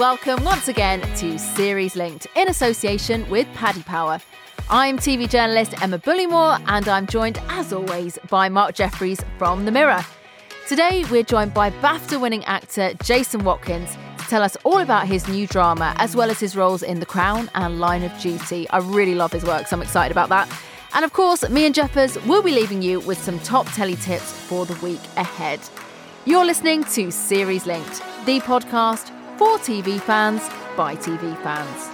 [0.00, 4.18] Welcome once again to Series Linked in association with Paddy Power.
[4.70, 9.70] I'm TV journalist Emma Bullimore and I'm joined as always by Mark Jefferies from The
[9.70, 10.02] Mirror.
[10.66, 15.28] Today we're joined by BAFTA winning actor Jason Watkins to tell us all about his
[15.28, 18.66] new drama as well as his roles in The Crown and Line of Duty.
[18.70, 20.50] I really love his work, so I'm excited about that.
[20.94, 24.32] And of course, me and Jeffers will be leaving you with some top telly tips
[24.32, 25.60] for the week ahead.
[26.24, 30.42] You're listening to Series Linked, the podcast for TV fans
[30.76, 31.88] by TV fans.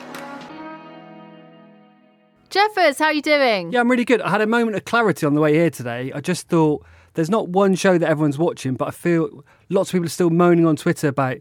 [2.50, 3.70] Jeffers, how are you doing?
[3.70, 4.20] Yeah, I'm really good.
[4.20, 6.10] I had a moment of clarity on the way here today.
[6.12, 9.92] I just thought there's not one show that everyone's watching, but I feel lots of
[9.92, 11.36] people are still moaning on Twitter about,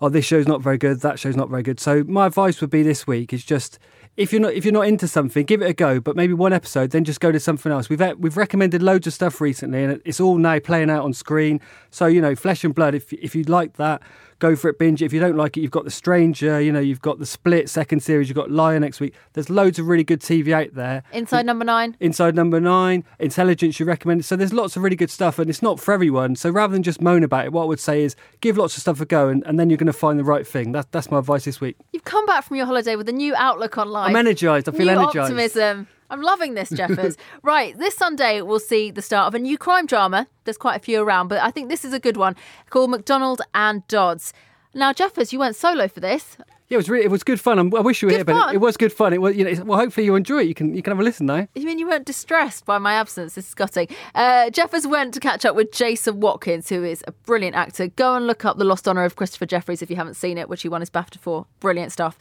[0.00, 1.80] oh, this show's not very good, that show's not very good.
[1.80, 3.80] So my advice would be this week is just
[4.16, 5.98] if you're not if you're not into something, give it a go.
[5.98, 7.88] But maybe one episode, then just go to something else.
[7.88, 11.60] We've we've recommended loads of stuff recently, and it's all now playing out on screen.
[11.90, 12.94] So you know, flesh and blood.
[12.94, 14.02] If if you like that,
[14.40, 15.04] go for it, binge it.
[15.04, 17.68] If you don't like it, you've got The Stranger, you know, you've got The Split
[17.68, 19.14] second series, you've got Liar next week.
[19.34, 21.02] There's loads of really good TV out there.
[21.12, 21.96] Inside number nine.
[22.00, 24.20] Inside number nine, Intelligence, you recommend.
[24.20, 24.24] it.
[24.24, 26.34] So there's lots of really good stuff, and it's not for everyone.
[26.34, 28.80] So rather than just moan about it, what I would say is give lots of
[28.80, 30.72] stuff a go, and, and then you're going to find the right thing.
[30.72, 31.76] That, that's my advice this week.
[31.92, 34.08] You've come back from your holiday with a new outlook on life.
[34.08, 34.68] I'm energised.
[34.68, 35.18] I feel new energised.
[35.18, 35.86] optimism.
[36.10, 37.16] I'm loving this, Jeffers.
[37.42, 40.26] right, this Sunday we'll see the start of a new crime drama.
[40.44, 42.36] There's quite a few around, but I think this is a good one
[42.68, 44.32] called McDonald and Dodds.
[44.74, 46.36] Now, Jeffers, you went solo for this.
[46.68, 47.58] Yeah, it was really, it was good fun.
[47.58, 49.12] I'm, I wish you were Good here, but it, it was good fun.
[49.12, 50.46] It was, you know, well, hopefully you enjoy it.
[50.46, 51.48] You can, you can have a listen now.
[51.56, 53.34] You mean you weren't distressed by my absence?
[53.34, 53.88] This is gutting.
[54.14, 57.88] Uh, Jeffers went to catch up with Jason Watkins, who is a brilliant actor.
[57.88, 60.48] Go and look up The Lost Honour of Christopher Jefferies if you haven't seen it,
[60.48, 61.46] which he won his BAFTA for.
[61.58, 62.16] Brilliant stuff.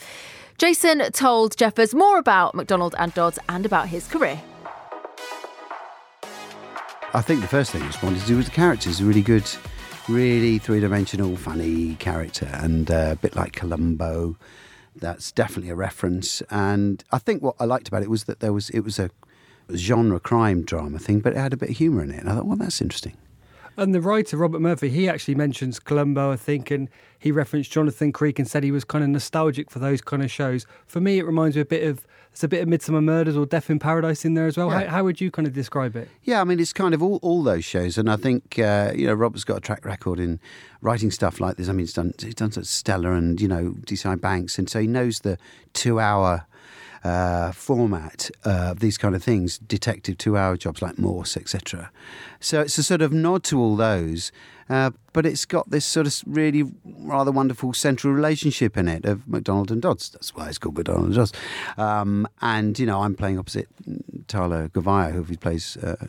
[0.60, 4.42] Jason told Jeffers more about McDonald and Dodds and about his career.
[7.14, 9.00] I think the first thing I just wanted to do was the characters.
[9.00, 9.50] A really good,
[10.10, 14.36] really three dimensional, funny character, and uh, a bit like Columbo.
[14.98, 16.42] That's definitely a reference.
[16.50, 19.12] And I think what I liked about it was that there was it was a
[19.74, 22.20] genre crime drama thing, but it had a bit of humour in it.
[22.20, 23.16] And I thought, well, that's interesting.
[23.80, 28.12] And the writer, Robert Murphy, he actually mentions Columbo, I think, and he referenced Jonathan
[28.12, 30.66] Creek and said he was kind of nostalgic for those kind of shows.
[30.86, 33.46] For me, it reminds me a bit of, it's a bit of Midsomer Murders or
[33.46, 34.70] Death in Paradise in there as well.
[34.70, 34.82] Yeah.
[34.82, 36.10] How, how would you kind of describe it?
[36.24, 39.08] Yeah, I mean, it's kind of all, all those shows, and I think uh, you
[39.08, 40.42] know Robert's got a track record in
[40.82, 41.70] writing stuff like this.
[41.70, 44.82] I mean, he's done he's done such Stella and you know DCI Banks, and so
[44.82, 45.38] he knows the
[45.74, 46.46] two-hour
[47.04, 51.92] uh, format uh, these kind of things, detective two-hour jobs like Morse, etc.
[52.40, 54.32] So it's a sort of nod to all those,
[54.70, 59.28] uh, but it's got this sort of really rather wonderful central relationship in it of
[59.28, 60.10] McDonald and Dodds.
[60.10, 61.34] That's why it's called McDonald and Dodds.
[61.78, 63.68] Um, and you know, I'm playing opposite
[64.28, 65.78] Tala Gouveia, who plays.
[65.78, 66.08] Uh,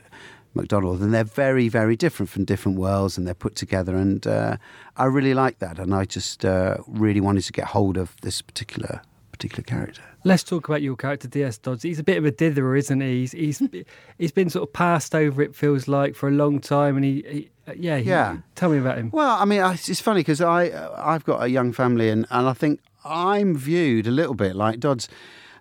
[0.52, 3.94] McDonald, and they're very, very different from different worlds, and they're put together.
[3.94, 4.56] And uh,
[4.96, 8.42] I really like that, and I just uh, really wanted to get hold of this
[8.42, 9.00] particular
[9.40, 10.02] particular character.
[10.22, 11.82] Let's talk about your character, DS Dodds.
[11.82, 13.20] He's a bit of a ditherer, isn't he?
[13.20, 13.62] He's he's,
[14.18, 15.40] he's been sort of passed over.
[15.42, 18.36] It feels like for a long time, and he, he uh, yeah he- Yeah.
[18.54, 19.10] Tell me about him.
[19.12, 22.46] Well, I mean, it's funny because I uh, I've got a young family, and, and
[22.46, 25.08] I think I'm viewed a little bit like Dodds.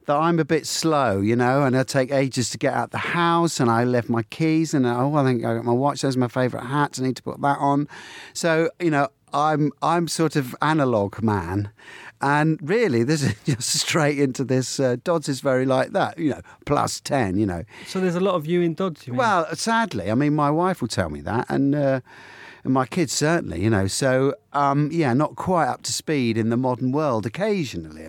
[0.06, 2.98] That I'm a bit slow, you know, and I take ages to get out the
[2.98, 6.02] house, and I left my keys, and oh, I think I got my watch.
[6.02, 7.00] Those are my favourite hats.
[7.00, 7.88] I need to put that on.
[8.34, 11.70] So, you know, I'm I'm sort of analog man,
[12.22, 14.80] and really, this is just straight into this.
[14.80, 17.64] Uh, Dodds is very like that, you know, plus ten, you know.
[17.88, 19.08] So there's a lot of you in Dodds.
[19.08, 19.20] You mean?
[19.20, 22.02] Well, sadly, I mean, my wife will tell me that, and uh,
[22.64, 23.88] And my kids certainly, you know.
[23.88, 27.26] So um, yeah, not quite up to speed in the modern world.
[27.26, 28.06] Occasionally,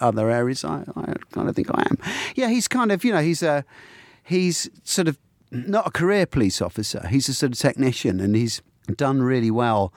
[0.00, 1.98] other areas I, I kind of think I am.
[2.34, 3.64] Yeah, he's kind of you know he's a
[4.22, 5.18] he's sort of
[5.50, 7.06] not a career police officer.
[7.08, 8.62] He's a sort of technician, and he's
[8.96, 9.92] done really well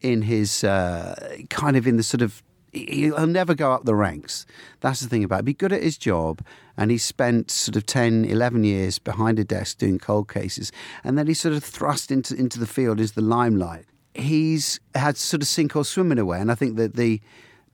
[0.00, 1.14] in his uh,
[1.48, 2.42] kind of in the sort of
[2.74, 4.46] he'll never go up the ranks.
[4.80, 5.44] That's the thing about it.
[5.44, 6.44] Be good at his job.
[6.76, 10.72] And he spent sort of 10, 11 years behind a desk doing cold cases.
[11.02, 13.86] And then he's sort of thrust into, into the field as the limelight.
[14.14, 16.40] He's had sort of sink or swim in a way.
[16.40, 17.20] And I think that the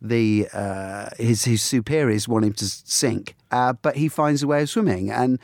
[0.03, 4.63] the uh, his his superiors want him to sink, uh, but he finds a way
[4.63, 5.39] of swimming, and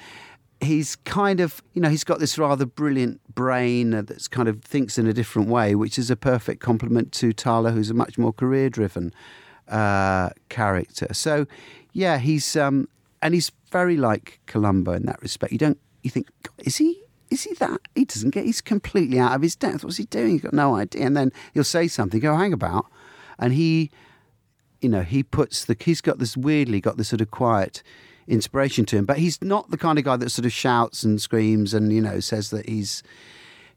[0.60, 4.96] he's kind of you know he's got this rather brilliant brain that's kind of thinks
[4.96, 8.32] in a different way, which is a perfect complement to Tala, who's a much more
[8.32, 9.12] career driven
[9.68, 11.08] uh, character.
[11.12, 11.46] So,
[11.92, 12.88] yeah, he's um,
[13.22, 15.52] and he's very like Columbo in that respect.
[15.52, 16.28] You don't you think
[16.58, 19.84] is he is he that he doesn't get he's completely out of his depth.
[19.84, 20.32] What's he doing?
[20.32, 21.04] He's got no idea.
[21.04, 22.86] And then he'll say something, go hang about,
[23.38, 23.90] and he,
[24.80, 27.82] you know, he puts the he's got this weirdly got this sort of quiet
[28.28, 31.20] inspiration to him, but he's not the kind of guy that sort of shouts and
[31.20, 33.02] screams and you know says that he's,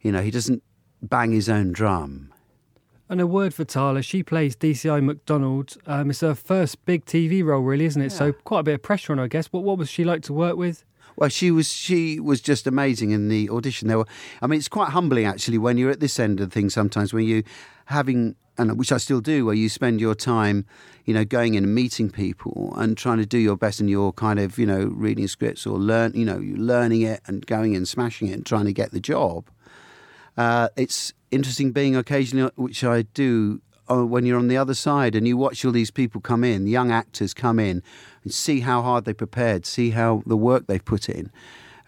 [0.02, 0.64] you know, he doesn't
[1.02, 2.34] bang his own drum.
[3.12, 5.78] And a word for Tala, she plays DCI McDonald.
[5.88, 8.12] Um, it's her first big TV role, really, isn't it?
[8.12, 8.18] Yeah.
[8.18, 9.48] So quite a bit of pressure on her, I guess.
[9.48, 10.86] What what was she like to work with?
[11.16, 13.88] Well, she was she was just amazing in the audition.
[13.88, 14.06] There were,
[14.44, 16.74] I mean, it's quite humbling actually when you're at this end of things.
[16.76, 17.44] Sometimes when you
[17.86, 20.66] having and which I still do, where you spend your time,
[21.06, 24.12] you know, going in and meeting people and trying to do your best in your
[24.14, 27.88] kind of, you know, reading scripts or learn, you know, learning it and going and
[27.88, 29.50] smashing it and trying to get the job.
[30.38, 35.16] Uh, it's interesting being occasionally, which I do uh, when you're on the other side
[35.16, 37.82] and you watch all these people come in, young actors come in,
[38.24, 41.32] and see how hard they prepared, see how the work they've put in.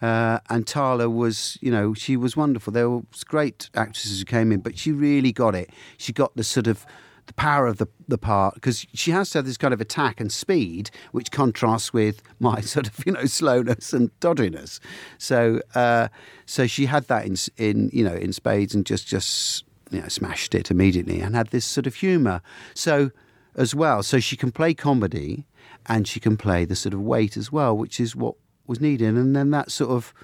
[0.00, 2.72] Uh, and Tala was, you know, she was wonderful.
[2.72, 5.70] There were great actresses who came in, but she really got it.
[5.96, 6.84] She got the sort of
[7.26, 10.20] the power of the, the part because she has to have this kind of attack
[10.20, 14.80] and speed, which contrasts with my sort of you know slowness and doddiness.
[15.18, 16.08] So uh,
[16.46, 20.08] so she had that in in you know in spades and just just you know
[20.08, 22.42] smashed it immediately and had this sort of humour.
[22.74, 23.10] So
[23.54, 25.46] as well, so she can play comedy
[25.86, 28.34] and she can play the sort of weight as well, which is what
[28.66, 29.14] was needed.
[29.14, 30.14] And then that sort of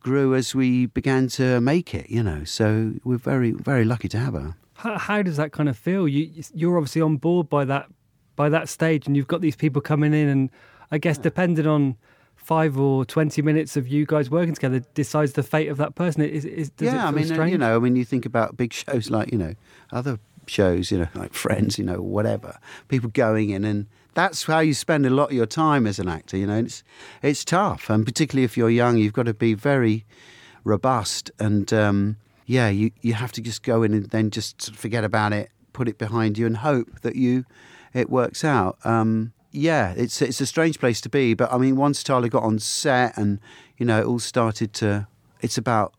[0.00, 2.44] grew as we began to make it, you know.
[2.44, 4.56] So we're very very lucky to have her.
[4.76, 6.06] How, how does that kind of feel?
[6.06, 7.86] You you're obviously on board by that
[8.36, 10.50] by that stage, and you've got these people coming in, and
[10.90, 11.22] I guess yeah.
[11.22, 11.96] depending on
[12.34, 16.22] five or twenty minutes of you guys working together decides the fate of that person.
[16.22, 17.52] Is, is yeah, I mean, strange?
[17.52, 19.54] you know, I mean, you think about big shows like you know
[19.90, 22.58] other shows, you know, like Friends, you know, whatever.
[22.88, 26.08] People going in, and that's how you spend a lot of your time as an
[26.08, 26.36] actor.
[26.36, 26.84] You know, it's
[27.22, 30.04] it's tough, and particularly if you're young, you've got to be very
[30.64, 31.72] robust and.
[31.72, 32.16] Um,
[32.46, 35.88] yeah, you, you have to just go in and then just forget about it, put
[35.88, 37.44] it behind you, and hope that you
[37.92, 38.78] it works out.
[38.84, 42.44] Um, yeah, it's it's a strange place to be, but I mean, once Tala got
[42.44, 43.40] on set and
[43.76, 45.08] you know it all started to,
[45.40, 45.92] it's about.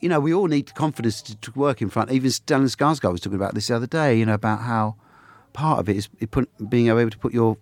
[0.00, 2.10] You know, we all need confidence to, to work in front.
[2.10, 4.18] Even Stellan Skarsgård was talking about this the other day.
[4.18, 4.96] You know, about how
[5.52, 7.56] part of it is put, being able to put your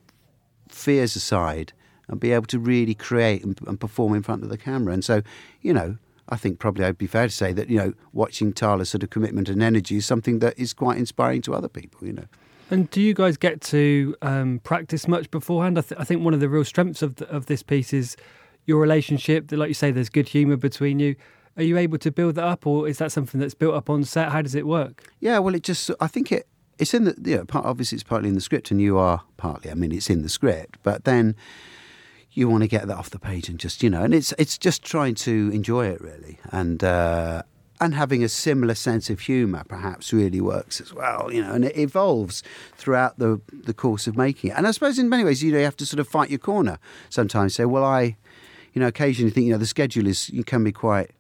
[0.70, 1.74] fears aside
[2.08, 4.94] and be able to really create and, and perform in front of the camera.
[4.94, 5.20] And so,
[5.60, 5.98] you know,
[6.30, 9.10] I think probably I'd be fair to say that you know watching Tala's sort of
[9.10, 12.06] commitment and energy is something that is quite inspiring to other people.
[12.06, 12.24] You know.
[12.70, 15.76] And do you guys get to um, practice much beforehand?
[15.76, 18.16] I, th- I, think one of the real strengths of the, of this piece is
[18.64, 19.50] your relationship.
[19.50, 21.16] Like you say, there's good humour between you.
[21.56, 24.04] Are you able to build that up, or is that something that's built up on
[24.04, 24.30] set?
[24.30, 25.12] How does it work?
[25.18, 26.46] Yeah, well, it just I think it
[26.78, 29.22] it's in the you know, part, obviously it's partly in the script, and you are
[29.36, 29.70] partly.
[29.70, 31.34] I mean, it's in the script, but then
[32.32, 34.56] you want to get that off the page and just you know, and it's it's
[34.58, 37.42] just trying to enjoy it really, and uh,
[37.80, 41.64] and having a similar sense of humour perhaps really works as well, you know, and
[41.64, 42.42] it evolves
[42.76, 44.56] throughout the the course of making it.
[44.56, 46.38] And I suppose in many ways, you know, you have to sort of fight your
[46.38, 47.54] corner sometimes.
[47.54, 48.16] Say, well, I,
[48.72, 51.10] you know, occasionally think you know the schedule is you can be quite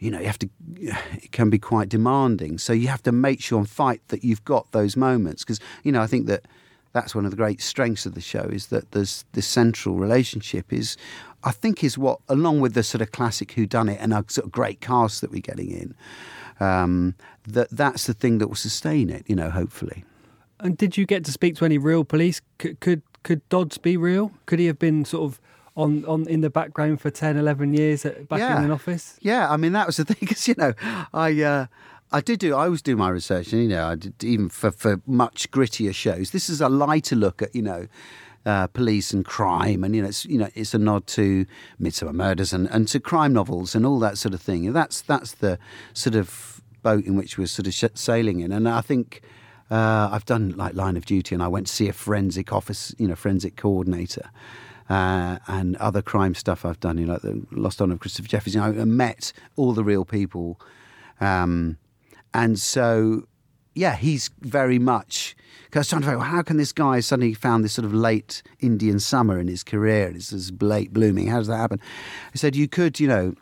[0.00, 2.58] you know, you have to, it can be quite demanding.
[2.58, 5.44] So you have to make sure and fight that you've got those moments.
[5.44, 6.46] Because, you know, I think that
[6.92, 10.72] that's one of the great strengths of the show is that there's this central relationship
[10.72, 10.96] is
[11.44, 14.24] I think is what along with the sort of classic who done it and a
[14.28, 15.94] sort of great cast that we're getting in
[16.64, 17.14] um,
[17.46, 20.04] that that's the thing that will sustain it you know hopefully.
[20.58, 22.42] And did you get to speak to any real police?
[22.58, 24.32] Could could, could Dodds be real?
[24.44, 25.40] Could he have been sort of
[25.74, 28.58] on, on in the background for 10 11 years at, back yeah.
[28.58, 29.16] in an office?
[29.20, 30.74] Yeah i mean that was the thing because you know
[31.14, 31.66] i uh,
[32.12, 32.54] I did do.
[32.54, 35.94] I always do my research, and you know, I did even for for much grittier
[35.94, 36.30] shows.
[36.30, 37.86] This is a lighter look at you know.
[38.46, 41.44] Uh, police and crime, and you know, it's you know, it's a nod to
[41.78, 44.66] Midsomer Murders and, and to crime novels and all that sort of thing.
[44.66, 45.58] And that's that's the
[45.92, 48.50] sort of boat in which we're sort of sh- sailing in.
[48.50, 49.20] And I think
[49.70, 52.94] uh, I've done like line of duty, and I went to see a forensic office,
[52.98, 54.30] you know, forensic coordinator.
[54.88, 58.58] Uh, and other crime stuff I've done, you know, like the Lost Honor of Christopher
[58.58, 60.60] know, I met all the real people,
[61.20, 61.76] um,
[62.34, 63.26] and so
[63.74, 65.36] yeah, he's very much.
[65.64, 67.84] Because I was trying to figure out how can this guy suddenly found this sort
[67.84, 70.10] of late Indian summer in his career?
[70.10, 71.28] This is late blooming.
[71.28, 71.80] How does that happen?
[72.32, 73.34] He said you could, you know,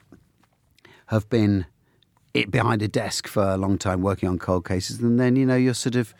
[1.06, 1.64] have been
[2.34, 5.46] it behind a desk for a long time working on cold cases, and then you
[5.46, 6.14] know you're sort of.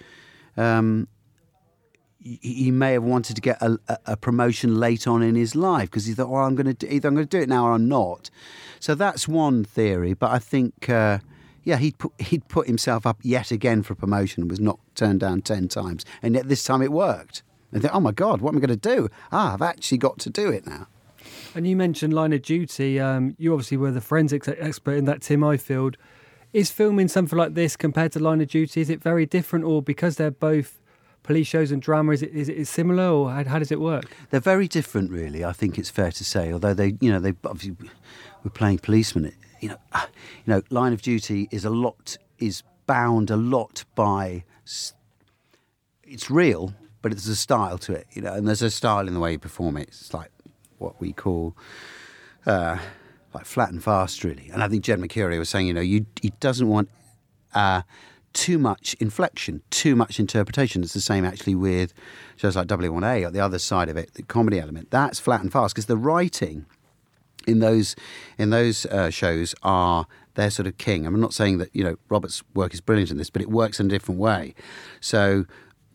[0.57, 1.09] Um,
[2.21, 6.07] he may have wanted to get a, a promotion late on in his life because
[6.07, 7.89] he thought, "Well, I'm going to either I'm going to do it now or I'm
[7.89, 8.31] not."
[8.81, 11.19] So that's one theory, but I think, uh,
[11.69, 15.21] yeah, he'd put he'd put himself up yet again for promotion and was not turned
[15.21, 17.43] down ten times, and yet this time it worked.
[17.71, 19.11] And think, "Oh my God, what am I going to do?
[19.31, 20.87] Ah, I've actually got to do it now."
[21.55, 22.99] And you mentioned Line of Duty.
[22.99, 25.97] Um, you obviously were the forensics expert in that Tim Ifield.
[26.55, 29.83] Is filming something like this compared to Line of Duty, is it very different or
[29.83, 30.81] because they're both
[31.23, 34.07] police shows and drama, is it, is it similar or how, how does it work?
[34.31, 35.45] They're very different, really.
[35.45, 36.51] I think it's fair to say.
[36.51, 37.77] Although they, you know, they obviously
[38.43, 39.35] we're playing policemen.
[39.61, 44.45] You know, you know, Line of Duty is a lot is bound a lot by.
[46.05, 48.07] It's real, but there's a style to it.
[48.13, 49.89] You know, and there's a style in the way you perform it.
[49.89, 50.31] It's like
[50.79, 51.57] what we call.
[52.47, 52.79] Uh,
[53.35, 54.49] like flat and fast, really.
[54.53, 56.89] And I think Jed Mercurio was saying, you know, you, he doesn't want
[57.55, 57.83] uh,
[58.33, 60.83] too much inflection, too much interpretation.
[60.83, 61.93] It's the same actually with
[62.37, 64.91] shows like W1A or the other side of it, the comedy element.
[64.91, 66.67] That's flat and fast because the writing
[67.49, 67.97] in those
[68.39, 71.07] in those uh, shows are their sort of king.
[71.07, 73.81] I'm not saying that you know Robert's work is brilliant in this, but it works
[73.81, 74.55] in a different way.
[75.01, 75.47] So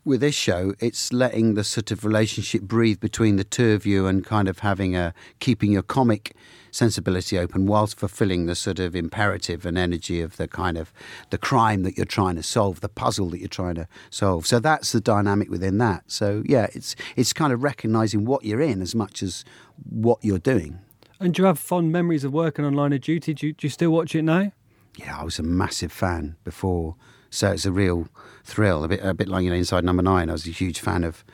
[0.04, 4.06] with this show, it's letting the sort of relationship breathe between the two of you
[4.06, 6.36] and kind of having a keeping your comic
[6.70, 10.92] sensibility open whilst fulfilling the sort of imperative and energy of the kind of
[11.30, 14.46] the crime that you're trying to solve, the puzzle that you're trying to solve.
[14.46, 16.02] So that's the dynamic within that.
[16.08, 19.44] So yeah, it's it's kind of recognizing what you're in as much as
[19.88, 20.80] what you're doing.
[21.20, 23.34] And do you have fond memories of working on Line of Duty?
[23.34, 24.52] Do you, do you still watch it now?
[24.96, 26.96] Yeah, I was a massive fan before,
[27.30, 28.08] so it's a real
[28.44, 28.84] thrill.
[28.84, 30.28] A bit, a bit like you know, Inside Number Nine.
[30.28, 31.24] I was a huge fan of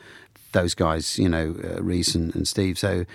[0.51, 2.77] those guys, you know, uh, Reece and, and, Steve.
[2.77, 3.05] So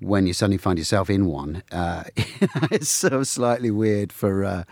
[0.00, 4.64] when you suddenly find yourself in one, uh, it's sort of slightly weird for uh,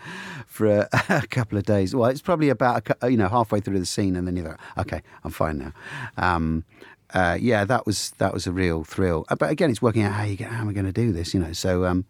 [0.47, 1.95] for a, a, couple of days.
[1.95, 4.59] Well, it's probably about a, you know halfway through the scene, and then you're like,
[4.77, 5.73] okay, I'm fine now.
[6.17, 6.63] Um,
[7.15, 9.25] uh, yeah, that was that was a real thrill.
[9.29, 11.11] Uh, but again, it's working out how you get, how am I going to do
[11.11, 11.53] this, you know?
[11.53, 11.85] So.
[11.85, 12.05] Um,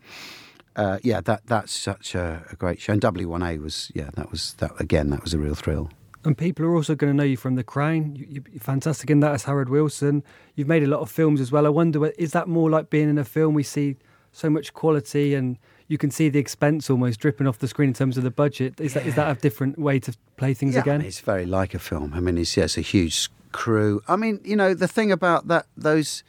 [0.77, 2.91] uh, yeah, that that's such a, a great show.
[2.91, 5.09] And W1A was, yeah, that was that again.
[5.09, 5.89] That was a real thrill.
[6.25, 8.15] And people are also going to know you from The Crown.
[8.15, 10.24] You, are fantastic in that as Harold Wilson.
[10.55, 11.65] You've made a lot of films as well.
[11.65, 13.53] I wonder, is that more like being in a film?
[13.53, 13.95] We see
[14.31, 15.57] so much quality and
[15.88, 18.81] you can see the expense almost dripping off the screen in terms of the budget.
[18.81, 19.01] Is, yeah.
[19.01, 20.95] that, is that a different way to play things yeah, again?
[20.95, 22.13] I mean, it's very like a film.
[22.13, 24.01] I mean, it's, yeah, it's a huge crew.
[24.05, 26.24] I mean, you know, the thing about that, those,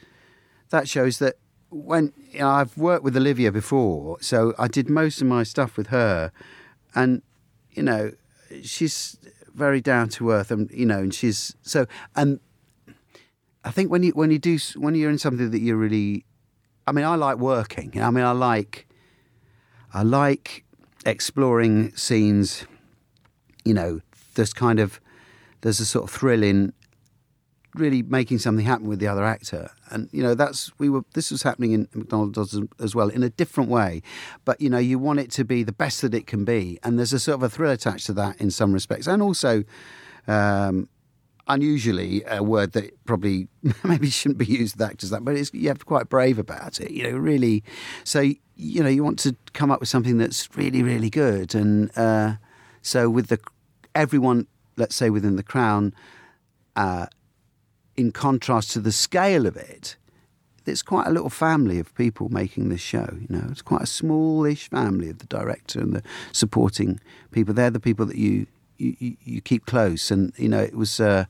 [0.69, 1.35] that shows that
[1.69, 5.75] when you know, I've worked with Olivia before, so I did most of my stuff
[5.75, 6.31] with her,
[6.95, 7.21] and
[7.71, 8.13] you know,
[8.63, 9.17] she's
[9.53, 11.85] very down to earth, and you know, and she's so.
[12.15, 12.39] And
[13.65, 16.25] I think when you when you do when you're in something that you're really,
[16.87, 18.01] I mean, I like working.
[18.01, 18.87] I mean, I like,
[19.93, 20.63] I like
[21.05, 22.65] exploring scenes.
[23.65, 23.99] You know,
[24.35, 25.01] there's kind of
[25.59, 26.71] there's a sort of thrill in
[27.75, 29.71] really making something happen with the other actor.
[29.89, 31.03] And you know, that's we were.
[31.13, 34.01] This was happening in McDonald's as well in a different way,
[34.45, 36.97] but you know, you want it to be the best that it can be, and
[36.97, 39.63] there's a sort of a thrill attached to that in some respects, and also.
[40.27, 40.89] Um,
[41.49, 43.47] unusually a word that probably
[43.85, 46.37] maybe shouldn't be used with actors that, but it's, you have to be quite brave
[46.37, 46.91] about it.
[46.91, 47.63] You know, really.
[48.03, 51.97] So you know, you want to come up with something that's really, really good, and
[51.97, 52.33] uh,
[52.81, 53.39] so with the
[53.95, 55.93] everyone, let's say within the Crown,
[56.75, 57.07] uh,
[57.97, 59.97] in contrast to the scale of it,
[60.65, 63.07] it's quite a little family of people making this show.
[63.19, 66.99] You know, it's quite a smallish family of the director and the supporting
[67.31, 67.53] people.
[67.53, 71.25] They're the people that you you, you keep close, and you know, it was uh,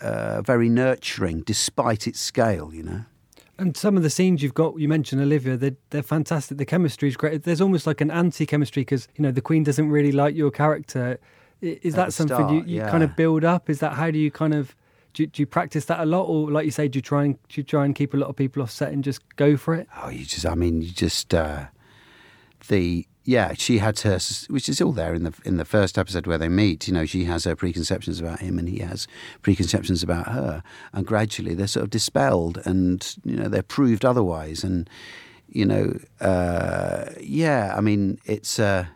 [0.00, 2.72] uh, very nurturing despite its scale.
[2.72, 3.04] You know.
[3.58, 6.56] And some of the scenes you've got, you mentioned Olivia, they're, they're fantastic.
[6.56, 7.44] The chemistry is great.
[7.44, 10.50] There's almost like an anti chemistry because, you know, the Queen doesn't really like your
[10.50, 11.20] character.
[11.60, 12.90] Is At that something start, you, you yeah.
[12.90, 13.70] kind of build up?
[13.70, 14.74] Is that how do you kind of
[15.12, 17.38] do, do you practice that a lot, or like you say, do you try and
[17.48, 19.74] do you try and keep a lot of people off set and just go for
[19.74, 19.88] it?
[20.02, 21.66] Oh, you just, I mean, you just uh,
[22.68, 26.26] the yeah, she had her, which is all there in the in the first episode
[26.26, 26.88] where they meet.
[26.88, 29.06] You know, she has her preconceptions about him, and he has
[29.42, 34.64] preconceptions about her, and gradually they're sort of dispelled, and you know they're proved otherwise,
[34.64, 34.88] and
[35.48, 38.86] you know, uh, yeah, I mean, it's uh,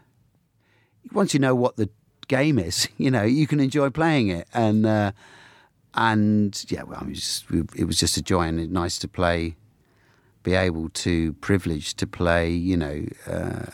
[1.12, 1.88] once you know what the
[2.28, 2.88] game is.
[2.98, 5.12] You know, you can enjoy playing it, and uh,
[5.96, 7.44] and yeah, well, I mean, it was, just,
[7.76, 9.56] it was just a joy and nice to play,
[10.42, 12.50] be able to privileged to play.
[12.50, 13.66] You know, uh,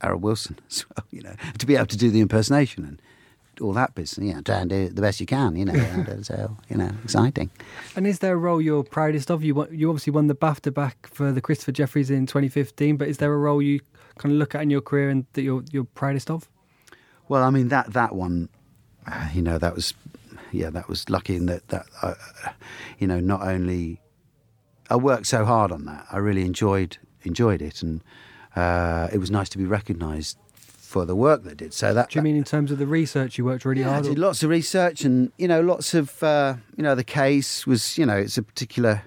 [0.00, 1.06] Harold Wilson as well.
[1.10, 3.02] You know, to be able to do the impersonation and
[3.60, 4.26] all that business.
[4.26, 5.56] Yeah, try and do it the best you can.
[5.56, 7.50] You know, and so you know, exciting.
[7.96, 9.44] And is there a role you're proudest of?
[9.44, 13.08] You won- you obviously won the BAFTA back for the Christopher Jefferies in 2015, but
[13.08, 13.80] is there a role you
[14.18, 16.48] kind of look at in your career and that you're you're proudest of?
[17.28, 18.48] Well, I mean that that one,
[19.06, 19.94] uh, you know, that was,
[20.52, 22.14] yeah, that was lucky in that that, uh,
[22.98, 24.00] you know, not only
[24.90, 28.02] I worked so hard on that, I really enjoyed enjoyed it, and
[28.56, 30.38] uh, it was nice to be recognised
[30.88, 31.74] for the work that I did.
[31.74, 34.00] So that Do you mean in terms of the research you worked really yeah, I
[34.00, 37.98] did lots of research, and you know, lots of uh, you know, the case was,
[37.98, 39.02] you know, it's a particular.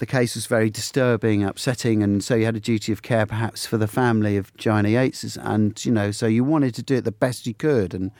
[0.00, 3.66] The case was very disturbing, upsetting, and so you had a duty of care, perhaps,
[3.66, 7.04] for the family of Joanna Yeates, and you know, so you wanted to do it
[7.04, 8.10] the best you could, and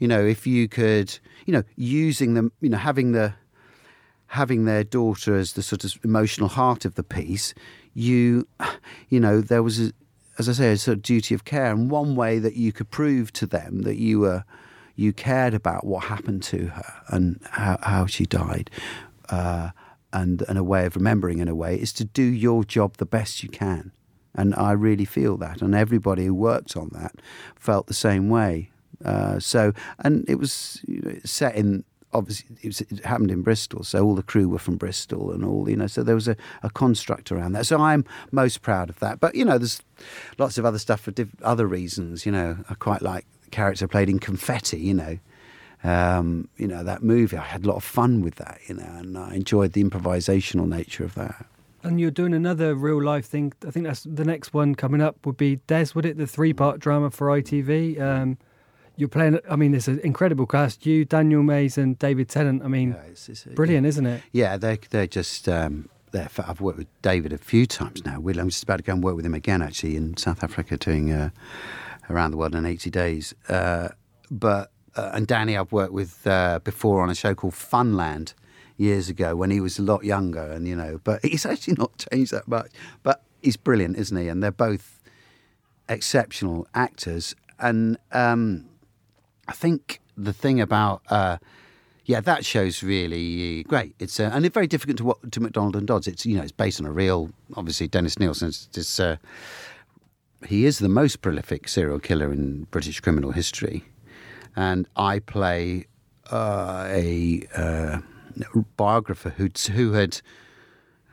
[0.00, 3.34] you know, if you could, you know, using them, you know, having the
[4.28, 7.52] having their daughter as the sort of emotional heart of the piece,
[7.92, 8.48] you,
[9.10, 9.92] you know, there was, a,
[10.38, 12.90] as I say, a sort of duty of care, and one way that you could
[12.90, 14.42] prove to them that you were,
[14.94, 18.70] you cared about what happened to her and how, how she died,
[19.28, 19.70] uh,
[20.16, 23.06] and and a way of remembering in a way is to do your job the
[23.06, 23.92] best you can,
[24.34, 27.16] and I really feel that, and everybody who worked on that
[27.54, 28.70] felt the same way.
[29.04, 30.82] Uh, so, and it was
[31.24, 34.76] set in obviously it, was, it, happened in Bristol, so all the crew were from
[34.76, 35.86] Bristol and all you know.
[35.86, 37.66] So there was a, a construct around that.
[37.66, 39.20] So I'm most proud of that.
[39.20, 39.82] But you know, there's
[40.38, 42.24] lots of other stuff for diff- other reasons.
[42.24, 44.78] You know, I quite like character played in Confetti.
[44.78, 45.18] You know.
[45.86, 47.36] Um, you know that movie.
[47.36, 50.66] I had a lot of fun with that, you know, and I enjoyed the improvisational
[50.68, 51.46] nature of that.
[51.82, 53.52] And you're doing another real life thing.
[53.66, 56.16] I think that's the next one coming up would be Des, would it?
[56.18, 58.00] The three part drama for ITV.
[58.00, 58.38] Um,
[58.96, 59.38] you're playing.
[59.48, 60.84] I mean, it's an incredible cast.
[60.86, 62.62] You, Daniel Mays, and David Tennant.
[62.64, 64.22] I mean, Yeah, it's- it's- brilliant, isn't it?
[64.32, 68.18] Yeah, they they're just um, they're, I've worked with David a few times now.
[68.18, 70.76] Will I'm just about to go and work with him again actually in South Africa
[70.78, 71.28] doing uh,
[72.10, 73.34] around the world in 80 days.
[73.48, 73.90] Uh,
[74.30, 78.34] but uh, and Danny I've worked with uh, before on a show called Funland
[78.76, 82.06] years ago when he was a lot younger and you know, but he's actually not
[82.10, 82.70] changed that much.
[83.02, 84.28] But he's brilliant, isn't he?
[84.28, 85.00] And they're both
[85.88, 87.98] exceptional actors and.
[88.12, 88.66] Um,
[89.48, 91.38] I think the thing about uh,
[92.04, 93.94] yeah, that show's really great.
[93.98, 96.06] It's uh, and it's very difficult to what to McDonald and Dodds.
[96.06, 98.98] It's you know it's based on a real obviously Dennis Nilsen's this.
[99.00, 99.16] Uh,
[100.46, 103.84] he is the most prolific serial killer in British criminal history,
[104.56, 105.86] and I play
[106.30, 107.98] uh, a uh,
[108.76, 110.20] biographer who who had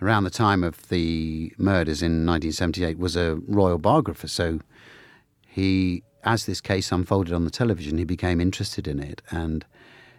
[0.02, 4.28] around the time of the murders in 1978 was a royal biographer.
[4.28, 4.60] So
[5.48, 9.66] he, as this case unfolded on the television, he became interested in it and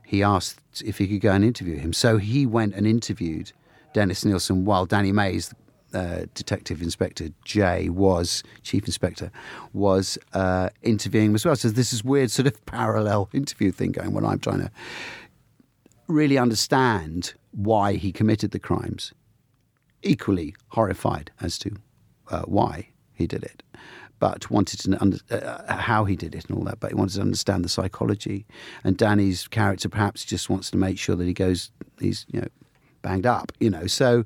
[0.07, 1.93] he asked if he could go and interview him.
[1.93, 3.53] So he went and interviewed
[3.93, 5.55] Dennis Nilsen while Danny Mays,
[5.95, 9.31] uh, Detective Inspector J, was Chief Inspector,
[9.73, 11.57] was uh, interviewing as well.
[11.57, 14.71] So this is weird sort of parallel interview thing going when I'm trying to
[16.09, 19.13] really understand why he committed the crimes.
[20.03, 21.77] Equally horrified as to
[22.29, 23.63] uh, why he did it,
[24.19, 26.81] but wanted to under, uh, how he did it and all that.
[26.81, 28.45] But he wanted to understand the psychology.
[28.83, 32.49] And Danny's character perhaps just wants to make sure that he goes, he's you know,
[33.01, 33.53] banged up.
[33.61, 34.25] You know, so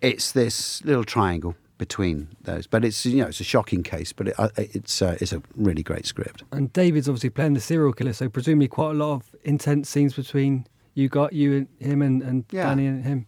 [0.00, 2.66] it's this little triangle between those.
[2.66, 5.42] But it's you know it's a shocking case, but it, uh, it's uh, it's a
[5.56, 6.42] really great script.
[6.52, 10.14] And David's obviously playing the serial killer, so presumably quite a lot of intense scenes
[10.14, 12.64] between you got you and him and, and Yeah.
[12.64, 13.26] Danny and him.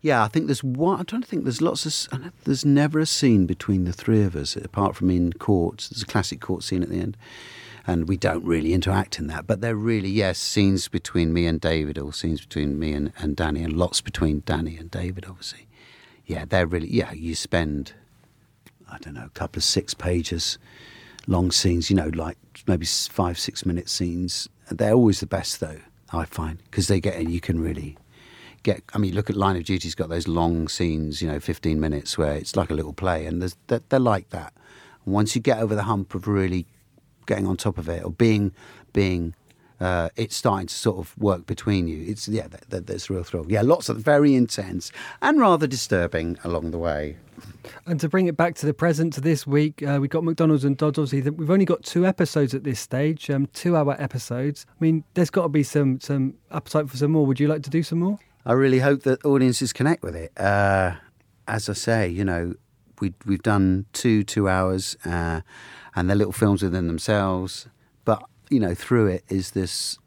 [0.00, 1.00] Yeah, I think there's one.
[1.00, 1.44] I'm trying to think.
[1.44, 2.32] There's lots of.
[2.44, 5.88] There's never a scene between the three of us, apart from in court.
[5.90, 7.16] There's a classic court scene at the end,
[7.86, 9.46] and we don't really interact in that.
[9.46, 13.36] But they're really yes, scenes between me and David, or scenes between me and, and
[13.36, 15.26] Danny, and lots between Danny and David.
[15.28, 15.68] Obviously,
[16.26, 17.12] yeah, they're really yeah.
[17.12, 17.92] You spend,
[18.90, 20.58] I don't know, a couple of six pages,
[21.26, 21.88] long scenes.
[21.90, 24.48] You know, like maybe five six minute scenes.
[24.70, 25.80] They're always the best though.
[26.12, 27.28] I find because they get.
[27.28, 27.96] You can really
[28.62, 28.82] get.
[28.94, 32.18] I mean, look at Line of Duty's got those long scenes, you know, fifteen minutes
[32.18, 34.52] where it's like a little play, and they're, they're like that.
[35.04, 36.66] And once you get over the hump of really
[37.26, 38.52] getting on top of it, or being
[38.92, 39.34] being,
[39.80, 42.04] uh, it's starting to sort of work between you.
[42.08, 43.46] It's yeah, that, that, there's a real thrill.
[43.48, 47.16] Yeah, lots of very intense and rather disturbing along the way.
[47.84, 50.64] And to bring it back to the present, to this week, uh, we've got McDonald's
[50.64, 50.98] and Dodds.
[50.98, 54.64] Obviously, we've only got two episodes at this stage, um, two-hour episodes.
[54.68, 57.26] I mean, there's got to be some some appetite for some more.
[57.26, 58.18] Would you like to do some more?
[58.46, 60.32] I really hope that audiences connect with it.
[60.38, 60.94] Uh,
[61.48, 62.54] as I say, you know,
[63.00, 65.40] we we've done two two hours, uh,
[65.96, 67.66] and they're little films within themselves.
[68.04, 69.98] But you know, through it is this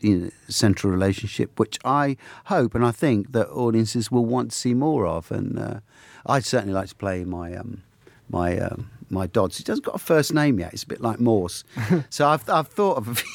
[0.00, 2.16] you know, central relationship, which I
[2.46, 5.30] hope and I think that audiences will want to see more of.
[5.30, 5.80] And uh,
[6.26, 7.82] I'd certainly like to play my um,
[8.28, 9.58] my um, my Dodds.
[9.58, 10.72] He doesn't got a first name yet.
[10.72, 11.64] It's a bit like Morse.
[12.10, 13.22] so I've I've thought of.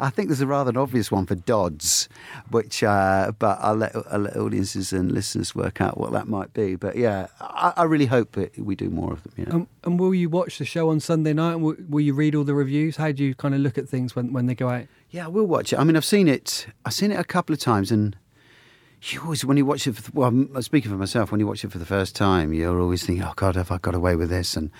[0.00, 2.08] I think there's a rather an obvious one for Dodds,
[2.50, 6.52] which uh, but I'll let, I'll let audiences and listeners work out what that might
[6.52, 6.74] be.
[6.74, 9.32] But yeah, I, I really hope that we do more of them.
[9.36, 9.54] Yeah.
[9.54, 11.52] Um, and will you watch the show on Sunday night?
[11.52, 12.96] And will, will you read all the reviews?
[12.96, 14.86] How do you kind of look at things when, when they go out?
[15.10, 15.78] Yeah, I will watch it.
[15.78, 16.66] I mean, I've seen it.
[16.84, 18.16] I've seen it a couple of times, and
[19.02, 21.72] you always, when you watch it, for, well, speaking for myself, when you watch it
[21.72, 24.56] for the first time, you're always thinking, "Oh God, have I got away with this?"
[24.56, 24.70] And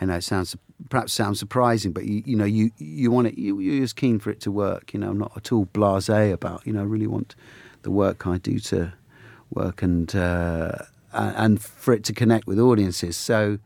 [0.00, 0.56] you know, it sounds
[0.88, 3.38] perhaps sounds surprising, but you, you know, you you want it.
[3.38, 4.94] You, you're as keen for it to work.
[4.94, 6.66] You know, I'm not at all blasé about.
[6.66, 7.34] You know, I really want
[7.82, 8.92] the work I do to
[9.50, 10.72] work and uh,
[11.12, 13.16] and for it to connect with audiences.
[13.16, 13.58] So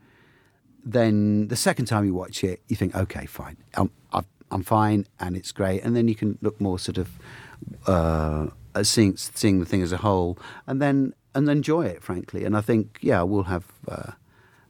[0.85, 3.89] then the second time you watch it, you think, okay, fine, I'm,
[4.53, 5.83] I'm fine, and it's great.
[5.83, 7.09] And then you can look more sort of
[7.87, 8.47] uh,
[8.81, 12.45] seeing seeing the thing as a whole, and then and enjoy it, frankly.
[12.45, 14.11] And I think, yeah, we'll have uh,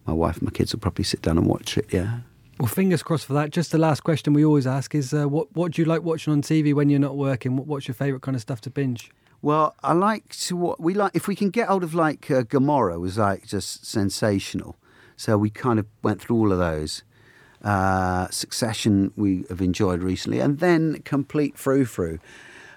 [0.06, 1.88] my wife and my kids will probably sit down and watch it.
[1.92, 2.20] Yeah.
[2.60, 3.50] Well, fingers crossed for that.
[3.50, 6.34] Just the last question we always ask is, uh, what what do you like watching
[6.34, 7.58] on TV when you're not working?
[7.58, 9.12] What, what's your favourite kind of stuff to binge?
[9.42, 11.12] Well, I like to what we like.
[11.14, 14.78] If we can get hold of like uh, Gomorrah, was like just sensational.
[15.18, 17.04] So we kind of went through all of those.
[17.62, 22.20] Uh, Succession we have enjoyed recently, and then complete frou frou.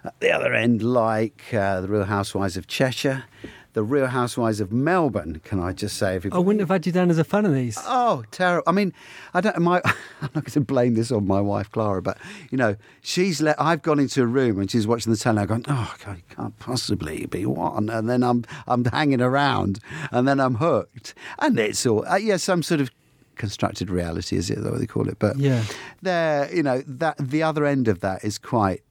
[0.06, 3.24] At the other end, like uh, the Real Housewives of Cheshire,
[3.72, 5.40] the Real Housewives of Melbourne.
[5.42, 7.76] Can I just say, I wouldn't have had you down as a fan of these.
[7.86, 8.62] Oh, terrible!
[8.68, 8.92] I mean,
[9.34, 9.58] I don't.
[9.58, 12.18] My, I'm not going to blame this on my wife Clara, but
[12.52, 13.60] you know, she's let.
[13.60, 15.40] I've gone into a room and she's watching the telly.
[15.40, 17.88] I'm going, oh, God, can't possibly be one.
[17.88, 19.80] And then I'm I'm hanging around,
[20.12, 22.92] and then I'm hooked, and it's all uh, yeah, some sort of
[23.34, 24.62] constructed reality, is it?
[24.62, 25.18] That what they call it?
[25.18, 25.64] But yeah,
[26.00, 28.82] there, you know, that the other end of that is quite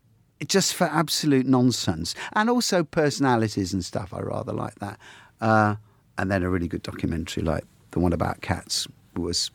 [0.48, 4.14] just for absolute nonsense, and also personalities and stuff.
[4.14, 5.00] I rather like that,
[5.42, 5.76] uh,
[6.18, 9.52] and then a really good documentary like the one about cats was.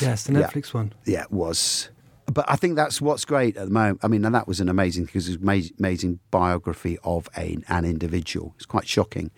[0.00, 0.92] Yes, the Netflix yeah, one.
[1.04, 1.90] Yeah, it was.
[2.26, 4.00] But I think that's what's great at the moment.
[4.02, 7.56] I mean, and that was an amazing because it was an amazing biography of a,
[7.68, 8.52] an individual.
[8.56, 9.30] It's quite shocking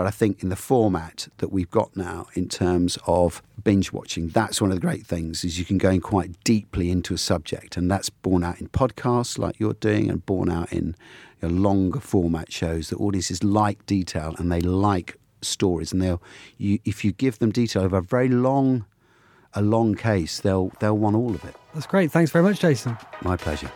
[0.00, 4.28] but I think in the format that we've got now, in terms of binge watching,
[4.28, 7.18] that's one of the great things is you can go in quite deeply into a
[7.18, 10.96] subject, and that's borne out in podcasts like you're doing, and borne out in
[11.42, 12.88] you know, longer format shows.
[12.88, 16.22] That audiences like detail and they like stories, and they'll
[16.56, 18.86] you, if you give them detail over a very long
[19.52, 21.54] a long case, they'll they'll want all of it.
[21.74, 22.10] That's great.
[22.10, 22.96] Thanks very much, Jason.
[23.20, 23.70] My pleasure.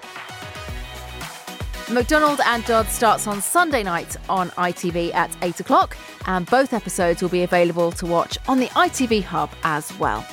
[1.94, 7.22] McDonald and Dodd starts on Sunday night on ITV at 8 o'clock, and both episodes
[7.22, 10.26] will be available to watch on the ITV Hub as well.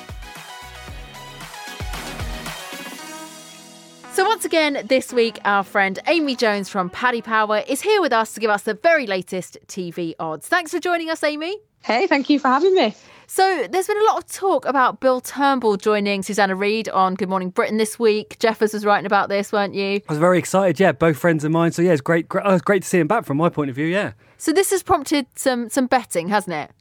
[4.11, 8.11] So, once again, this week, our friend Amy Jones from Paddy Power is here with
[8.11, 10.47] us to give us the very latest TV odds.
[10.47, 11.59] Thanks for joining us, Amy.
[11.83, 12.95] Hey, thank you for having me.
[13.33, 17.29] So, there's been a lot of talk about Bill Turnbull joining Susanna Reid on Good
[17.29, 18.37] Morning Britain this week.
[18.39, 20.01] Jeffers was writing about this, weren't you?
[20.09, 20.81] I was very excited.
[20.81, 21.71] Yeah, both friends of mine.
[21.71, 22.27] So yeah, it's great.
[22.27, 23.85] great oh, it's great to see him back from my point of view.
[23.85, 24.11] Yeah.
[24.37, 26.71] So this has prompted some some betting, hasn't it?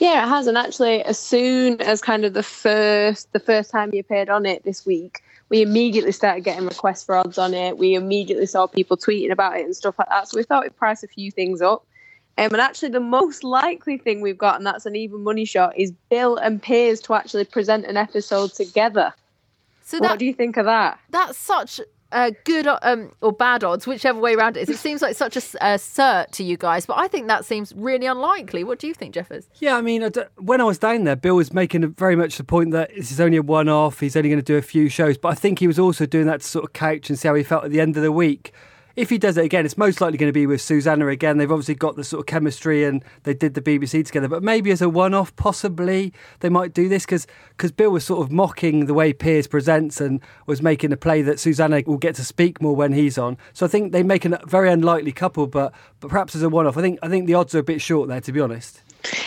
[0.00, 0.46] Yeah, it has.
[0.46, 4.46] And actually, as soon as kind of the first the first time he appeared on
[4.46, 7.76] it this week, we immediately started getting requests for odds on it.
[7.76, 10.26] We immediately saw people tweeting about it and stuff like that.
[10.26, 11.84] So we thought we'd price a few things up.
[12.38, 15.76] Um, and actually, the most likely thing we've got, and that's an even money shot,
[15.76, 19.14] is Bill and Piers to actually present an episode together.
[19.84, 20.98] So that, what do you think of that?
[21.10, 21.80] That's such
[22.12, 24.68] uh, good um, or bad odds, whichever way around it is.
[24.68, 27.72] It seems like such a, a cert to you guys, but I think that seems
[27.74, 28.64] really unlikely.
[28.64, 29.48] What do you think, Jeffers?
[29.54, 32.44] Yeah, I mean, I when I was down there, Bill was making very much the
[32.44, 34.00] point that this is only a one off.
[34.00, 36.26] He's only going to do a few shows, but I think he was also doing
[36.26, 38.12] that to sort of couch and see how he felt at the end of the
[38.12, 38.52] week
[38.96, 41.36] if he does it again, it's most likely going to be with Susanna again.
[41.36, 44.26] They've obviously got the sort of chemistry and they did the BBC together.
[44.26, 48.24] But maybe as a one off, possibly they might do this because Bill was sort
[48.24, 52.14] of mocking the way Piers presents and was making a play that Susanna will get
[52.14, 53.36] to speak more when he's on.
[53.52, 56.66] So I think they make a very unlikely couple, but but perhaps as a one
[56.66, 56.78] off.
[56.78, 58.82] I think I think the odds are a bit short there, to be honest.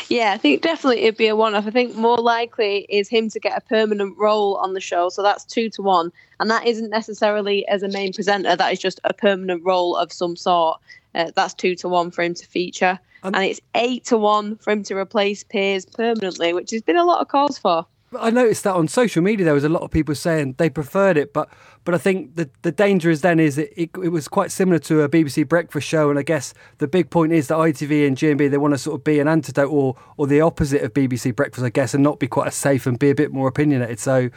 [0.09, 1.67] Yeah, I think definitely it'd be a one off.
[1.67, 5.09] I think more likely is him to get a permanent role on the show.
[5.09, 6.11] So that's two to one.
[6.39, 10.11] And that isn't necessarily as a main presenter, that is just a permanent role of
[10.11, 10.79] some sort.
[11.15, 12.99] Uh, that's two to one for him to feature.
[13.23, 16.97] Um, and it's eight to one for him to replace Piers permanently, which has been
[16.97, 17.85] a lot of calls for.
[18.17, 21.17] I noticed that on social media there was a lot of people saying they preferred
[21.17, 21.49] it, but
[21.83, 24.79] but I think the the danger is then is it, it, it was quite similar
[24.79, 28.17] to a BBC breakfast show, and I guess the big point is that ITV and
[28.17, 31.35] GMB they want to sort of be an antidote or or the opposite of BBC
[31.35, 33.99] breakfast, I guess, and not be quite as safe and be a bit more opinionated.
[33.99, 34.29] So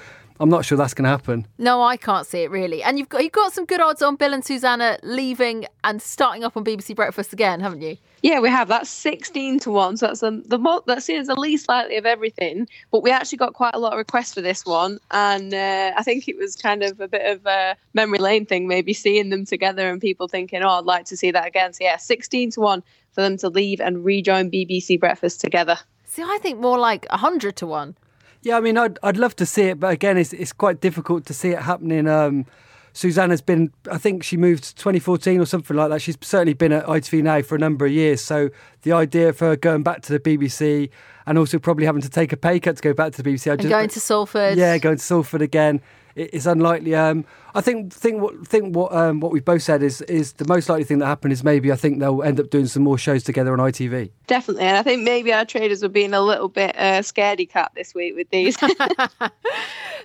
[0.42, 1.46] I'm not sure that's going to happen.
[1.56, 2.82] No, I can't see it really.
[2.82, 6.42] And you've got you've got some good odds on Bill and Susanna leaving and starting
[6.42, 7.96] up on BBC Breakfast again, haven't you?
[8.22, 8.66] Yeah, we have.
[8.66, 9.98] That's 16 to 1.
[9.98, 12.66] So that's the, the mo- that's seen as the least likely of everything.
[12.90, 14.98] But we actually got quite a lot of requests for this one.
[15.12, 18.66] And uh, I think it was kind of a bit of a memory lane thing,
[18.66, 21.72] maybe seeing them together and people thinking, oh, I'd like to see that again.
[21.72, 25.78] So yeah, 16 to 1 for them to leave and rejoin BBC Breakfast together.
[26.04, 27.96] See, I think more like 100 to 1.
[28.42, 31.26] Yeah, I mean, I'd, I'd love to see it, but again, it's, it's quite difficult
[31.26, 32.08] to see it happening.
[32.08, 32.44] Um,
[32.92, 36.02] Susanna's been, I think she moved 2014 or something like that.
[36.02, 38.20] She's certainly been at ITV now for a number of years.
[38.20, 38.50] So
[38.82, 40.90] the idea of her going back to the BBC
[41.26, 43.48] and also probably having to take a pay cut to go back to the BBC.
[43.48, 44.58] I And going to Salford.
[44.58, 45.80] Yeah, going to Salford again.
[46.14, 46.94] It is unlikely.
[46.94, 50.46] Um, I think think what think what um, what we've both said is is the
[50.46, 52.98] most likely thing that happened is maybe I think they'll end up doing some more
[52.98, 54.10] shows together on ITV.
[54.26, 54.64] Definitely.
[54.64, 57.94] And I think maybe our traders were being a little bit uh, scaredy cat this
[57.94, 58.56] week with these.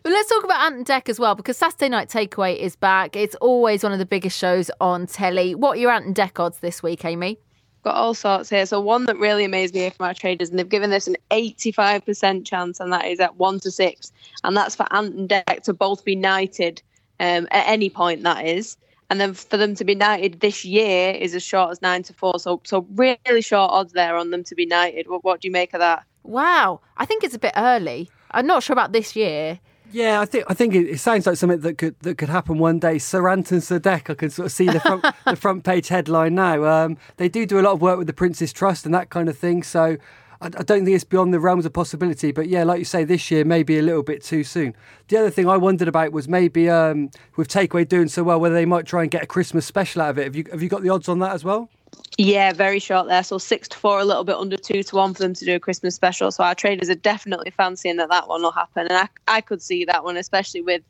[0.03, 3.15] But let's talk about Ant and Dec as well, because Saturday Night Takeaway is back.
[3.15, 5.55] It's always one of the biggest shows on telly.
[5.55, 7.39] What are your Ant and Dec odds this week, Amy?
[7.87, 8.65] Got all sorts here.
[8.65, 12.45] So one that really amazed me from our traders, and they've given this an 85%
[12.45, 14.11] chance, and that is at one to six,
[14.43, 16.81] and that's for Ant and Dec to both be knighted
[17.21, 18.23] um, at any point.
[18.23, 18.75] That is,
[19.09, 22.13] and then for them to be knighted this year is as short as nine to
[22.13, 22.39] four.
[22.39, 25.07] So so really short odds there on them to be knighted.
[25.07, 26.03] What what do you make of that?
[26.23, 28.11] Wow, I think it's a bit early.
[28.31, 29.61] I'm not sure about this year.
[29.89, 32.57] Yeah, I think I think it, it sounds like something that could that could happen
[32.57, 32.97] one day.
[32.97, 36.63] Sir Anton Sadek, I can sort of see the front the front page headline now.
[36.65, 39.29] Um, they do do a lot of work with the Prince's Trust and that kind
[39.29, 39.63] of thing.
[39.63, 39.97] So
[40.41, 42.31] I, I don't think it's beyond the realms of possibility.
[42.31, 44.75] But yeah, like you say, this year maybe a little bit too soon.
[45.07, 48.55] The other thing I wondered about was maybe um, with Takeaway doing so well, whether
[48.55, 50.25] they might try and get a Christmas special out of it.
[50.25, 51.69] Have you have you got the odds on that as well?
[52.17, 53.23] Yeah, very short there.
[53.23, 55.55] So six to four, a little bit under two to one for them to do
[55.55, 56.31] a Christmas special.
[56.31, 59.61] So our traders are definitely fancying that that one will happen, and I I could
[59.61, 60.81] see that one, especially with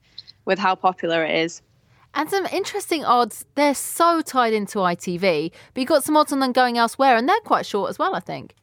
[0.46, 1.62] with how popular it is.
[2.14, 3.46] And some interesting odds.
[3.56, 7.28] They're so tied into ITV, but you've got some odds on them going elsewhere, and
[7.28, 8.56] they're quite short as well, I think.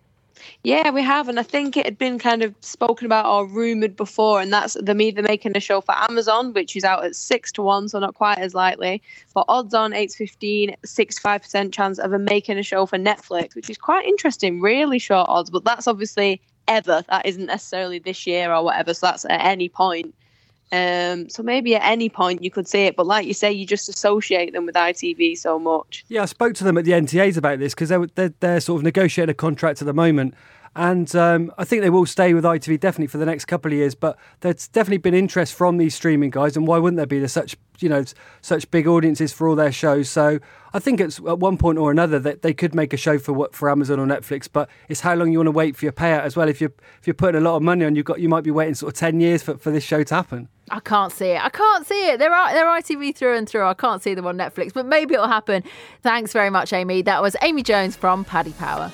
[0.63, 3.97] Yeah, we have, and I think it had been kind of spoken about or rumored
[3.97, 7.53] before, and that's them either making a show for Amazon, which is out at six
[7.53, 9.03] to one, so not quite as likely,
[9.35, 13.55] but odds on eight to 15, 65% chance of them making a show for Netflix,
[13.55, 14.61] which is quite interesting.
[14.61, 17.05] Really short odds, but that's obviously ever.
[17.09, 20.15] That isn't necessarily this year or whatever, so that's at any point.
[20.75, 23.65] Um, so maybe at any point you could see it, but like you say, you
[23.65, 26.05] just associate them with ITV so much.
[26.09, 28.81] Yeah, I spoke to them at the NTAs about this because they're, they're, they're sort
[28.81, 30.35] of negotiating a contract at the moment.
[30.77, 33.79] And um, I think they will stay with ITV definitely for the next couple of
[33.79, 33.95] years.
[33.95, 37.21] But there's definitely been interest from these streaming guys, and why wouldn't there be?
[37.21, 38.05] There's such you know
[38.41, 40.11] such big audiences for all their shows.
[40.11, 40.41] So
[40.73, 43.33] I think it's at one point or another that they could make a show for
[43.33, 44.49] what for Amazon or Netflix.
[44.53, 46.49] But it's how long you want to wait for your payout as well.
[46.49, 48.51] If you're if you're putting a lot of money on, you've got you might be
[48.51, 50.49] waiting sort of ten years for, for this show to happen.
[50.71, 51.45] I can't see it.
[51.45, 52.19] I can't see it.
[52.19, 53.67] They're they're ITV through and through.
[53.67, 55.63] I can't see them on Netflix, but maybe it'll happen.
[56.03, 57.03] Thanks very much, Amy.
[57.03, 58.91] That was Amy Jones from Paddy Power.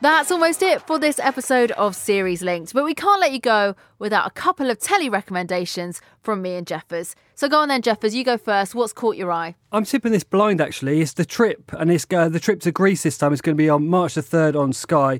[0.00, 3.74] That's almost it for this episode of Series Linked, but we can't let you go
[3.98, 7.16] without a couple of telly recommendations from me and Jeffers.
[7.34, 8.76] So go on then, Jeffers, you go first.
[8.76, 9.56] What's caught your eye?
[9.72, 11.00] I'm tipping this blind actually.
[11.00, 13.32] It's the trip, and it's uh, the trip to Greece this time.
[13.32, 15.18] It's going to be on March the third on Sky.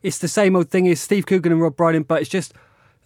[0.00, 2.54] It's the same old thing as Steve Coogan and Rob Brydon, but it's just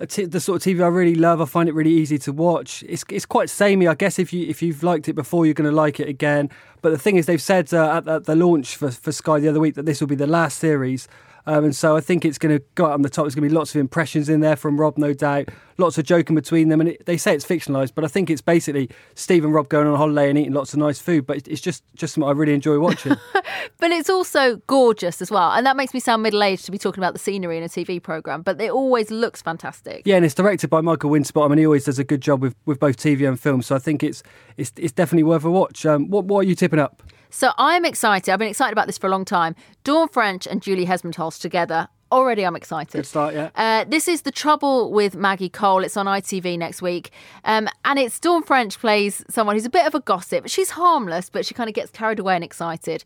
[0.07, 1.40] t- the sort of TV I really love.
[1.40, 2.85] I find it really easy to watch.
[2.88, 3.87] It's it's quite samey.
[3.87, 6.50] I guess if you if you've liked it before, you're going to like it again.
[6.83, 9.48] But the thing is, they've said uh, at, at the launch for, for Sky the
[9.48, 11.09] other week that this will be the last series.
[11.46, 13.24] Um, and so I think it's going to go out on the top.
[13.24, 15.50] There's going to be lots of impressions in there from Rob, no doubt.
[15.76, 16.80] Lots of joking between them.
[16.80, 19.87] And it, they say it's fictionalised, but I think it's basically Steve and Rob going
[19.87, 21.26] on a holiday and eating lots of nice food.
[21.26, 23.16] But it's just, just something I really enjoy watching.
[23.78, 25.50] but it's also gorgeous as well.
[25.50, 27.68] And that makes me sound middle aged to be talking about the scenery in a
[27.68, 30.02] TV programme, but it always looks fantastic.
[30.04, 31.14] Yeah, and it's directed by Michael.
[31.14, 33.61] I mean, he always does a good job with, with both TV and film.
[33.62, 34.22] So I think it's,
[34.57, 35.85] it's, it's definitely worth a watch.
[35.85, 37.02] Um, what, what are you tipping up?
[37.35, 38.33] So I'm excited.
[38.33, 39.57] I've been excited about this for a long time.
[39.83, 41.88] Dawn French and Julie Hesmondhalgh together.
[42.12, 42.92] Already, I'm excited.
[42.92, 43.51] Good start, yeah.
[43.57, 45.83] Uh, this is The Trouble with Maggie Cole.
[45.83, 47.11] It's on ITV next week.
[47.44, 50.47] Um, and it's Dawn French plays someone who's a bit of a gossip.
[50.47, 53.03] She's harmless, but she kind of gets carried away and excited.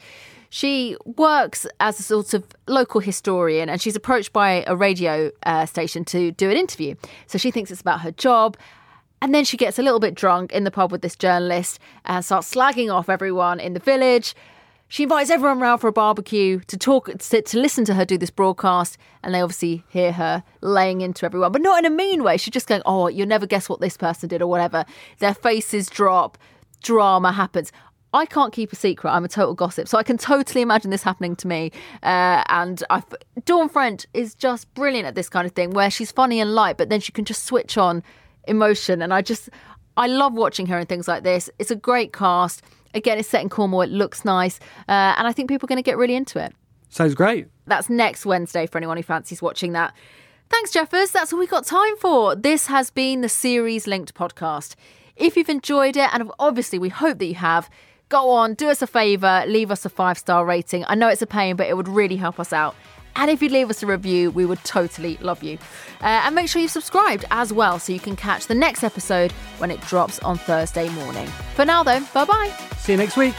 [0.50, 5.64] She works as a sort of local historian and she's approached by a radio uh,
[5.64, 6.96] station to do an interview.
[7.28, 8.58] So she thinks it's about her job.
[9.20, 12.24] And then she gets a little bit drunk in the pub with this journalist and
[12.24, 14.34] starts slagging off everyone in the village.
[14.90, 18.16] She invites everyone round for a barbecue to talk, to, to, listen to her do
[18.16, 22.24] this broadcast, and they obviously hear her laying into everyone, but not in a mean
[22.24, 22.38] way.
[22.38, 24.86] She's just going, "Oh, you'll never guess what this person did," or whatever.
[25.18, 26.38] Their faces drop,
[26.82, 27.70] drama happens.
[28.14, 29.10] I can't keep a secret.
[29.10, 31.70] I'm a total gossip, so I can totally imagine this happening to me.
[32.02, 33.02] Uh, and I,
[33.44, 36.78] Dawn French is just brilliant at this kind of thing, where she's funny and light,
[36.78, 38.02] but then she can just switch on
[38.48, 39.02] emotion.
[39.02, 39.50] And I just,
[39.96, 41.50] I love watching her in things like this.
[41.58, 42.62] It's a great cast.
[42.94, 43.82] Again, it's set in Cornwall.
[43.82, 44.58] It looks nice,
[44.88, 46.54] uh, and I think people are going to get really into it.
[46.88, 47.48] Sounds great.
[47.66, 49.94] That's next Wednesday for anyone who fancies watching that.
[50.48, 51.10] Thanks, Jeffers.
[51.10, 52.34] That's all we got time for.
[52.34, 54.74] This has been the Series Linked podcast.
[55.16, 57.68] If you've enjoyed it, and obviously we hope that you have,
[58.08, 60.84] go on, do us a favour, leave us a five star rating.
[60.88, 62.74] I know it's a pain, but it would really help us out.
[63.18, 65.58] And if you'd leave us a review, we would totally love you.
[66.00, 69.32] Uh, and make sure you've subscribed as well so you can catch the next episode
[69.58, 71.26] when it drops on Thursday morning.
[71.54, 72.54] For now, though, bye bye.
[72.78, 73.34] See you next week.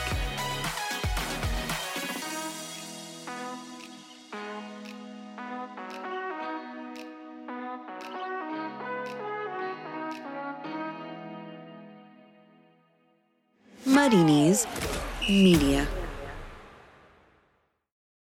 [13.85, 14.67] Muddy Knees
[15.27, 15.87] Media.